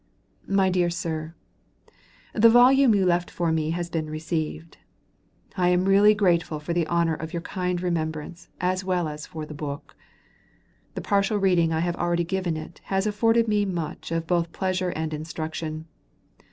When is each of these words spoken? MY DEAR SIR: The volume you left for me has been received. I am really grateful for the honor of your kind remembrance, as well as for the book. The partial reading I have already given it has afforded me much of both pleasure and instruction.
MY 0.47 0.71
DEAR 0.71 0.89
SIR: 0.89 1.35
The 2.33 2.49
volume 2.49 2.95
you 2.95 3.05
left 3.05 3.29
for 3.29 3.51
me 3.51 3.69
has 3.69 3.87
been 3.87 4.09
received. 4.09 4.79
I 5.55 5.67
am 5.69 5.85
really 5.85 6.15
grateful 6.15 6.59
for 6.59 6.73
the 6.73 6.87
honor 6.87 7.13
of 7.13 7.33
your 7.33 7.41
kind 7.43 7.79
remembrance, 7.79 8.49
as 8.59 8.83
well 8.83 9.07
as 9.07 9.27
for 9.27 9.45
the 9.45 9.53
book. 9.53 9.95
The 10.95 11.01
partial 11.01 11.37
reading 11.37 11.71
I 11.71 11.81
have 11.81 11.97
already 11.97 12.23
given 12.23 12.57
it 12.57 12.81
has 12.85 13.05
afforded 13.05 13.47
me 13.47 13.63
much 13.63 14.11
of 14.11 14.25
both 14.25 14.51
pleasure 14.51 14.89
and 14.89 15.13
instruction. 15.13 15.85